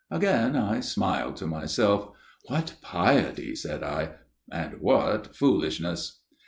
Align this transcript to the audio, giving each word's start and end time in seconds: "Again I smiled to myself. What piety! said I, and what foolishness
"Again 0.09 0.55
I 0.55 0.79
smiled 0.79 1.35
to 1.35 1.45
myself. 1.45 2.09
What 2.47 2.73
piety! 2.81 3.53
said 3.55 3.83
I, 3.83 4.13
and 4.51 4.81
what 4.81 5.35
foolishness 5.35 6.21